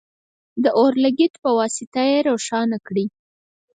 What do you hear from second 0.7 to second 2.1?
اور لګیت په واسطه